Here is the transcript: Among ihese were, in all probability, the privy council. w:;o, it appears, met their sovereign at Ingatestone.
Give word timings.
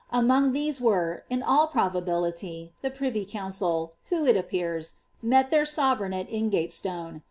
Among 0.09 0.51
ihese 0.55 0.81
were, 0.81 1.25
in 1.29 1.43
all 1.43 1.67
probability, 1.67 2.73
the 2.81 2.89
privy 2.89 3.23
council. 3.23 3.93
w:;o, 4.09 4.27
it 4.27 4.35
appears, 4.35 4.93
met 5.21 5.51
their 5.51 5.63
sovereign 5.63 6.11
at 6.11 6.27
Ingatestone. 6.27 7.19